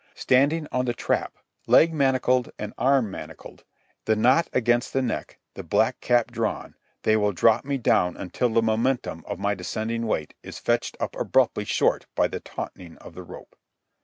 Standing 0.15 0.65
on 0.71 0.85
the 0.85 0.95
trap, 0.95 1.35
leg 1.67 1.93
manacled 1.93 2.49
and 2.57 2.73
arm 2.75 3.11
manacled, 3.11 3.65
the 4.05 4.15
knot 4.15 4.47
against 4.51 4.93
the 4.93 5.01
neck, 5.03 5.37
the 5.53 5.61
black 5.61 5.99
cap 6.01 6.31
drawn, 6.31 6.73
they 7.03 7.15
will 7.15 7.33
drop 7.33 7.65
me 7.65 7.77
down 7.77 8.17
until 8.17 8.49
the 8.49 8.63
momentum 8.63 9.23
of 9.27 9.37
my 9.37 9.53
descending 9.53 10.07
weight 10.07 10.33
is 10.41 10.57
fetched 10.57 10.97
up 10.99 11.15
abruptly 11.15 11.65
short 11.65 12.07
by 12.15 12.27
the 12.27 12.39
tautening 12.39 12.97
of 12.97 13.13
the 13.13 13.21
rope. 13.21 13.55